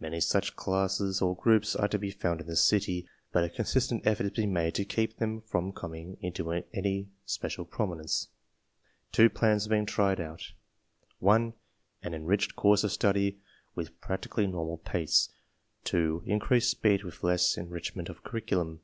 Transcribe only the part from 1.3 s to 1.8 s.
groups